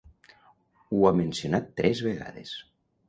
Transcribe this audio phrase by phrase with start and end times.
[0.95, 2.59] Ho ha mencionat tres vegades.